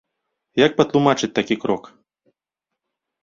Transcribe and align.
Як 0.65 0.71
патлумачыць 0.79 1.29
такі 1.39 1.55
крок? 1.65 1.83